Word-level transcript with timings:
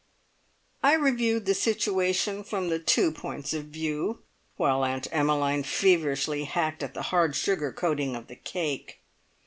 I 0.81 0.95
reviewed 0.95 1.45
the 1.45 1.53
situation 1.53 2.43
from 2.43 2.69
the 2.69 2.79
two 2.79 3.11
points 3.11 3.53
of 3.53 3.65
view, 3.65 4.17
the 4.17 4.63
while 4.63 4.83
Aunt 4.83 5.07
Emmeline 5.11 5.61
feverishly 5.61 6.45
hacked 6.45 6.81
at 6.81 6.95
the 6.95 7.03
hard 7.13 7.35
sugar 7.35 7.71
coating 7.71 8.15
of 8.15 8.25
the 8.25 8.35
cake. 8.35 9.01